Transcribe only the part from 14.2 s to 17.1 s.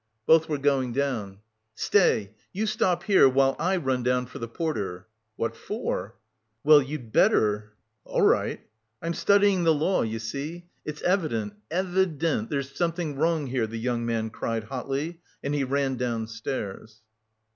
cried hotly, and he ran downstairs.